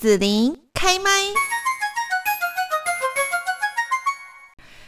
[0.00, 1.10] 紫琳开麦。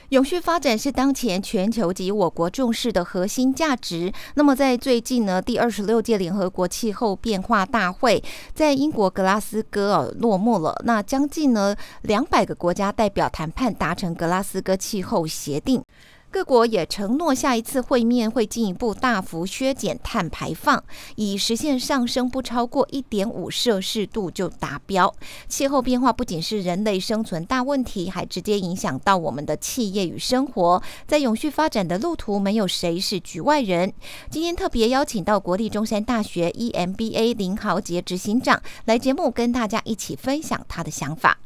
[0.08, 4.10] 永续发展是当前全球及我国重视的核心价值。
[4.36, 8.24] 那么，在最近呢，第二十六届联合国气候变化大会
[8.54, 10.80] 在英国格拉斯哥哦落幕了。
[10.86, 15.84] 那将近呢两百个国家代表谈判达成格拉斯哥气候协定。
[16.32, 20.82] 各国也承诺，下一次会面会进一步大幅削减碳排放，
[21.16, 25.14] 以实现上升不超过一点五摄氏度就达标。
[25.46, 30.82] 气候变化不仅是人类生存大问题，还直接影响到我们的企业与生活。
[31.06, 33.92] 在永续发展的路途，没有谁是局外人。
[34.30, 41.36] 今天特别邀请到国立中山大学 EMBA 林豪杰执行长来节目，跟大家一起分享他的想法。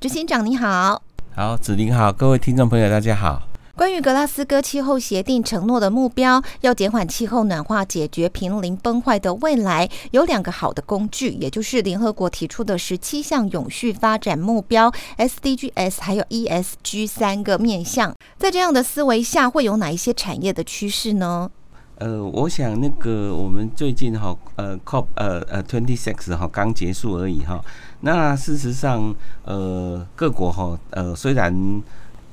[0.00, 1.00] 执行长你好，
[1.36, 3.51] 好，子林好，各位听众朋友大家好。
[3.74, 18.14] 关于格拉斯哥气候协定承诺的目标，要减缓气候暖化、解决濒临崩坏的未来，有两个好的工具，也就是联合国提出的十七项永续发展目标 （SDGs） 还有 ESG 三个面向。
[18.36, 21.50] 在这样的思维下，会有哪一些产业的趋势呢？
[21.96, 27.64] 呃，我想那个我们最近哈，呃，COP 呃呃 Twenty Six 哈刚结束而已哈。
[28.00, 31.80] 那事实上，呃，各国哈，呃，虽然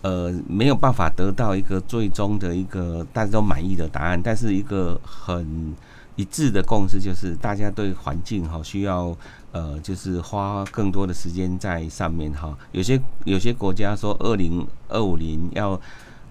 [0.02, 5.76] 呃，没有办法得到一个最终的一个大家都满意的答案，但是一个很
[6.16, 9.16] 一致的共识就是，大家对环境哈需要
[9.52, 12.58] 呃，就是花更多的时间在上面哈。
[12.72, 15.80] 有些有些国家说，二零二五年要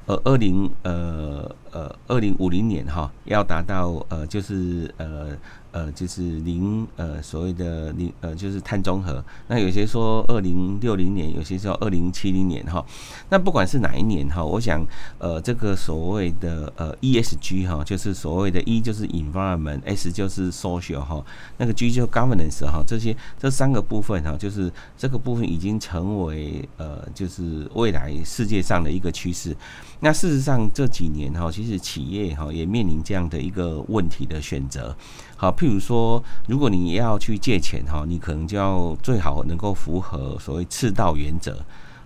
[0.06, 5.36] 呃二零呃呃二零五零年哈要达到呃就是呃。
[5.78, 12.84] 呃，就是零呃所谓的零呃就是碳中和，那有些说二零六零年，有些说二零七零年哈。
[13.30, 14.84] 那不管是哪一年哈，我想
[15.18, 21.24] 呃这个所谓的呃 ESG 哈，就是所谓的 E 就是 environment，S 就是 social 哈，
[21.58, 29.56] 那个 G 就 governance 哈，这些这三个部分哈，就是这个部分已经成为呃就是未来世界上的一个趋势。
[30.00, 34.96] 那事实上这几年哈，其实企业哈也面临这样的一个问题的选择。
[35.40, 41.56] 好，譬如说，如果你要去借钱哈，你可能就要最好能够符合所谓赤道原则。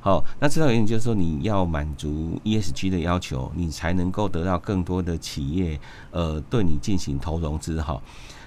[0.00, 7.98] 好，那赤道原则就是说你要满足 ESG 的要求，你才能够得到更多的企业呃对你进行投融资哈。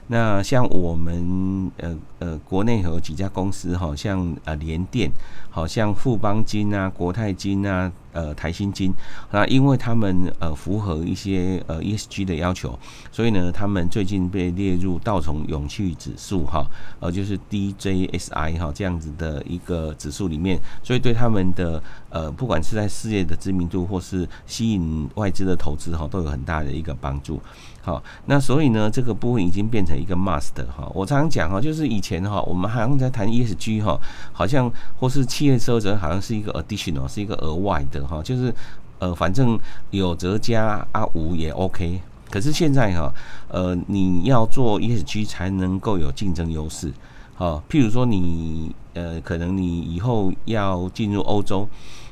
[0.07, 5.11] 那像我们呃呃国内有几家公司哈，像呃联电，
[5.49, 7.91] 好像富邦金啊、国泰金啊。
[8.15, 8.93] 呃，台新金，
[9.31, 12.79] 那因为他们呃符合一些呃 ESG 的要求，
[13.11, 16.65] 所以呢，他们最近被列入道琼永续指数哈，
[17.01, 27.41] 呃，就是 DJSI 哈这样子的一个指数里面，所以对他们的呃不管是在事业的知名度或是吸引外资的投资哈，都有很大的一个帮助。
[27.85, 30.91] 好，那所以呢，这个部分已经变成一个 must 哈。
[30.91, 33.95] 我常常讲哈，就是以前哈，我们好像在谈 ESG 哈，
[34.33, 38.51] 好像或是企业收责好像是一个 additional，是一个额外的哈，就是
[38.97, 39.55] 呃，反正
[39.91, 42.01] 有则加啊，无也 OK。
[42.31, 43.13] 可是现在哈，
[43.49, 46.91] 呃，你要做 ESG 才能够有竞争优势。
[47.35, 51.67] 好，譬如说你呃，可能你以后要进入欧洲，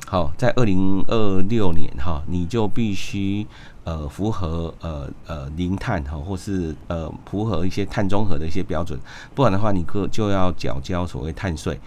[0.06, 3.46] 好，在二零二六年哈，你就必须。
[3.86, 8.98] 呃，符合呃呃零碳哈，或是呃符合一些碳中和的一些标准，
[9.34, 11.78] 不然的话，你个就要缴交所谓碳税。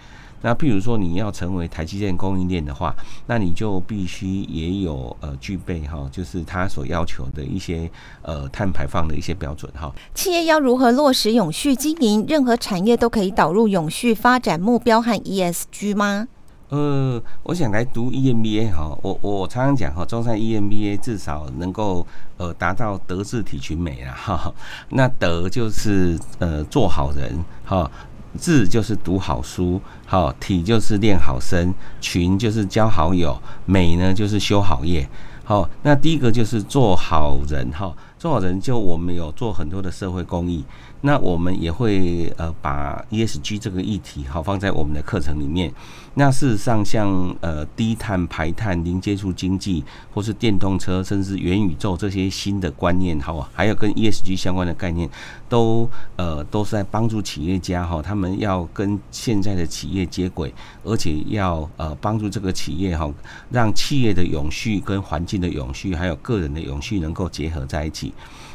[0.42, 2.94] 那譬如说你要成为台积电供应链的话，
[3.26, 7.90] 那你就必须也有呃具备哈，就是它所要求的一些
[8.22, 9.92] 呃碳排放的一些标准哈。
[10.14, 12.24] 企业要如何落实永续经营？
[12.28, 16.28] 任何产业都可以导入永续发展目标和 ESG 吗？
[16.70, 22.06] 呃，我想来读 EMBA 哈，我我常常讲哈，中山 EMBA 至少能够
[22.36, 24.54] 呃达到德智体群美啊哈。
[24.90, 27.90] 那德就是呃做好人哈，
[28.36, 35.08] 字就是读好书好，体就是练好身，群就是交好友，美呢就是修好业。
[35.44, 40.64] 好，那第一个就是做好人哈，做好人就我们有做很多的社会公益。
[41.00, 45.72] 那我们也会呃把 ESG 这个议题好放在我们的课程里面。
[46.14, 47.08] 那事实上，像
[47.40, 55.08] 呃低碳排碳、零接触经济，或是电动车，甚至元宇宙这些新的观念，好，还有跟 ESG 相关的概念，
[55.48, 60.52] 都呃都是在帮助企业家哈，他们要跟现在的企业接轨，
[60.82, 63.08] 而且要呃帮助这个企业哈，
[63.52, 68.07] 让企业的永续跟环境的永续，还有个人的永续能够结合在一起。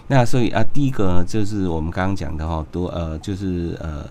[0.08, 4.06] 那所以啊，第一个就是我们刚刚讲的哈，多呃，就是呃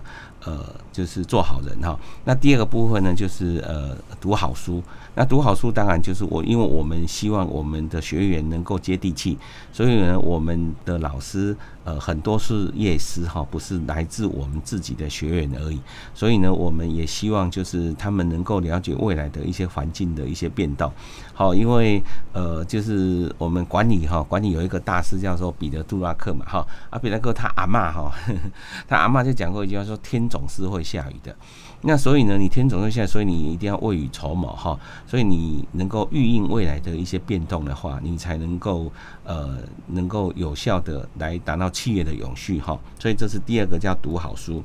[0.45, 0.59] 呃，
[0.91, 1.97] 就是做好人哈。
[2.25, 4.81] 那第二个部分呢，就是呃，读好书。
[5.15, 9.37] 那读好书，当然就是我，因为我们希望我们的学员能够接地气，
[9.71, 15.79] 所以呢，我们的老师呃很多是业师哈，不是来自我们自己的学员而已。
[16.15, 20.91] 所以呢，我们也希望就是他们能够了解未来的一些环境的一些变动。
[21.31, 22.01] 好，因为
[22.33, 28.11] 呃，就是我们管理哈，管理有一个大师叫做彼得杜拉克嘛哈，啊，彼得克他阿妈哈，
[28.89, 31.35] 他阿妈就讲过一句话说，天总是会下雨的。
[31.81, 34.79] 那所以呢，你天总会下，所以你一定要未雨绸缪哈。
[35.05, 38.91] 所以你能够预应未来的一些变动的话，你才能够
[39.23, 42.79] 呃能够有效的来达到企业的永续哈。
[42.97, 44.63] 所以这是第二个叫读好书。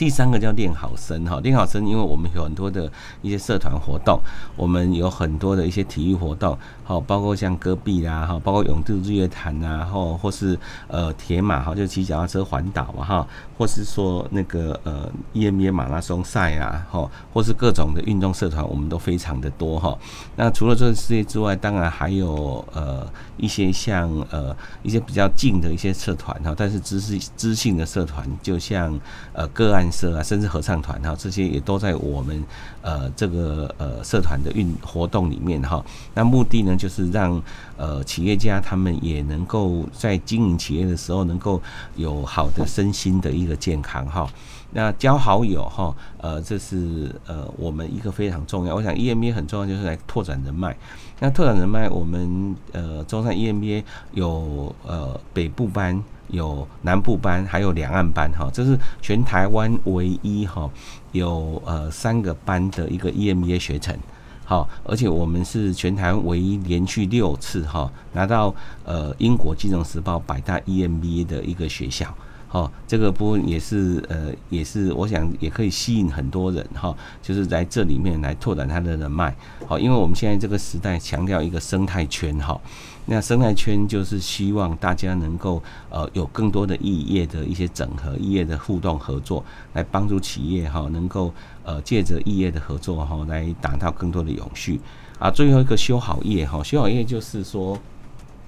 [0.00, 4.18] 第三个叫练好声哈，练好声，因为我们有很多的一些社团活动，
[4.56, 10.58] 我们有很多的一些体育活动，好，包括像戈壁啦，哈，包括永渡日月潭呐，哈或是
[10.88, 19.94] 呃铁马哈，就骑脚踏车环岛嘛哈，或是说那个呃 EMBA 马拉松赛啊，哈，或是各种的运动社团，我们都非常的多哈。
[20.34, 23.06] 那除了这些之外，当然还有呃
[23.36, 28.98] 一些像呃一些比较近的一些社团哈，但是知识知性的社团，就像
[29.34, 29.89] 呃个案。
[29.90, 32.44] 社啊，甚至合唱团哈，这些也都在我们
[32.82, 35.84] 呃这个呃社团的运活动里面哈。
[36.14, 37.42] 那目的呢，就是让
[37.76, 41.60] 呃企业家他们也能够在经营企业的时候，能够
[41.96, 44.28] 有好的身心的一个健康哈。
[44.72, 48.74] 那交好友哈，呃，这是呃我们一个非常重要。
[48.74, 50.76] 我想 EMBA 很重要，就是来拓展人脉。
[51.18, 53.82] 那拓展人脉，我们呃中山 EMBA
[54.12, 56.02] 有呃北部班。
[56.32, 60.70] 有南部班，还有两岸班，哈，这是全台湾唯一哈
[61.12, 63.96] 有呃三个班的一个 EMBA 学程，
[64.44, 68.54] 好，而且我们是全台湾唯一连续六次哈拿到
[68.84, 72.14] 呃英国金融时报百大 EMBA 的一个学校。
[72.52, 76.92] 好，这个部分也是呃，也是我想也可以吸引很多人哈，
[77.22, 79.32] 就是在这里面来拓展他的人脉。
[79.68, 82.60] 好，因为我们现在这个时代强调一个生态圈哈，
[83.06, 89.44] 那生态圈就是希望大家能够呃有更多的异业的一些整合、异业的互动合作，
[89.74, 91.32] 来帮助企业哈能够
[91.62, 94.80] 呃借着异业的合作哈来达到更多的永续。
[95.20, 97.78] 啊，最后一个修好业哈，修好业就是说。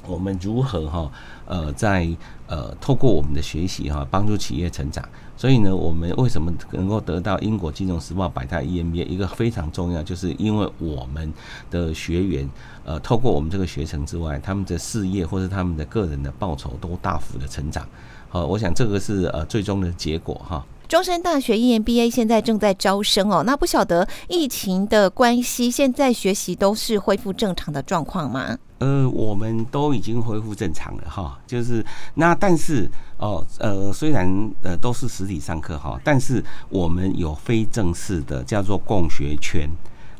[0.06, 1.10] 我们如何哈
[1.46, 2.08] 呃在
[2.46, 5.04] 呃透过我们的学习哈帮助企业成长？
[5.36, 9.06] 所以呢，我们为什么能够得到英国金融时报百大 EMBA？
[9.06, 11.32] 一个非常重要，就是因为我们
[11.70, 12.48] 的学员
[12.84, 17.86] 呃透过我们这个学程之外，他们的事业或者他们的个人的报酬都大幅的成长。
[18.28, 20.64] 好，我想这个是呃最终的结果哈。
[20.92, 28.58] 中山大学 EMBA 现在正在招生哦，那不晓得疫情的关系，现在学习都是恢复正常的状况吗？
[28.78, 31.82] 呃，我们都已经恢复正常了哈，就是
[32.16, 32.86] 那但是
[33.16, 34.28] 哦呃，虽然
[34.62, 39.66] 呃都是实体上课哈，但是我们有非正式的叫做共学圈。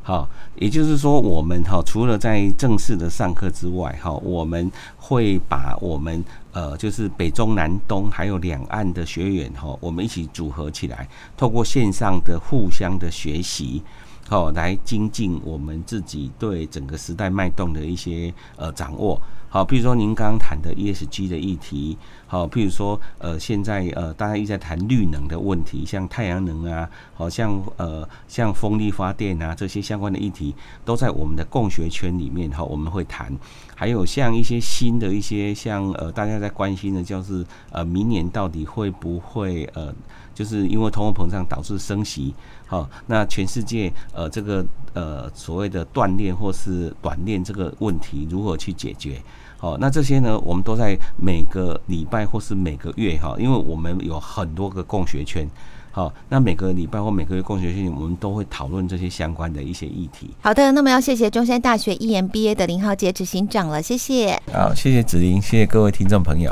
[0.05, 6.21] 好，也就是说，我们哈除了在正式的上课之外，哈，我们会把我们
[6.51, 11.07] 呃，就是北中南东还有两岸的学员哈，我们一起组合起来，
[11.37, 13.81] 透过线上的互相的学习。
[14.27, 19.21] 好，来精进我们自己对整个时代脉动的一些呃掌握。
[19.53, 21.95] 好，比如说您刚刚谈的 ESG 的议题，
[22.25, 33.31] 好，譬如说呃现在呃大家一直在谈绿能的问题，像太阳能啊，好像呃像风力发电啊这些相关的议题，都在我们的共学圈里面哈，我们会谈。
[33.75, 39.93] 还有像一些新的一些像呃大家在关心的，就是呃明年到底会不会呃。
[40.33, 42.33] 就是因为通货膨胀导致升息，
[42.65, 49.21] 好，那全世界呃这个呃所谓的断链或是短链这个问题如何去解决？
[49.63, 55.47] 好，那这些呢，我们都在每个礼拜或是每个月哈，因为我们有很多个共学圈，
[55.89, 60.31] 好，那每个礼拜或每个月共学圈，我们都会讨论这些相关的一些议题。
[60.41, 64.37] 好的，那么要谢谢中山大学 EMBA 的林浩杰执行长了，谢谢。
[64.51, 66.51] 好，谢谢子林，谢谢各位听众朋友。